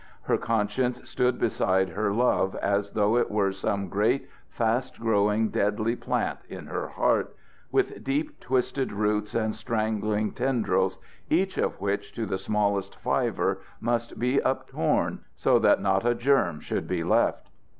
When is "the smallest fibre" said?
12.25-13.59